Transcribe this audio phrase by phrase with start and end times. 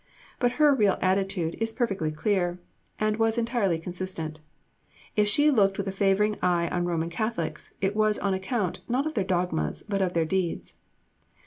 [0.39, 2.59] But her real attitude is perfectly clear,
[2.97, 4.39] and was entirely consistent.
[5.15, 9.05] If she looked with a favouring eye on Roman Catholics, it was on account, not
[9.05, 10.73] of their dogmas, but of their deeds.